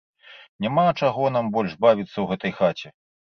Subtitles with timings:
[0.65, 2.87] Няма чаго нам больш бавіцца ў гэтай хаце.